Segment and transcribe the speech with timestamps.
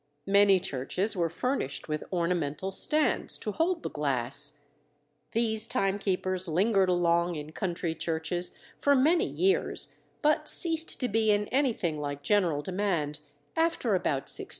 [0.25, 4.53] Many churches were furnished with ornamental stands to hold the glass.
[5.33, 11.47] These timekeepers lingered along in country churches for many years, but ceased to be in
[11.49, 13.19] anything like general demand
[13.55, 14.49] after about 1650.